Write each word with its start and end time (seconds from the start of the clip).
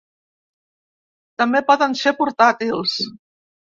També 1.43 1.63
poden 1.67 1.95
ser 2.01 2.17
portàtils. 2.23 2.97